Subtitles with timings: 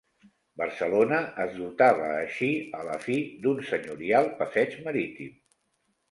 [0.59, 5.37] Barcelona es dotava així, a la fi, d'un senyorial passeig marítim.